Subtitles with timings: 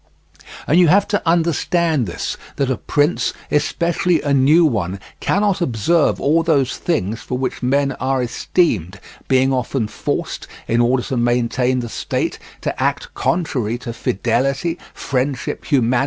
[0.65, 6.19] And you have to understand this, that a prince, especially a new one, cannot observe
[6.19, 11.81] all those things for which men are esteemed, being often forced, in order to maintain
[11.81, 15.99] the state, to act contrary to fidelity, friendship, humanity, and religion.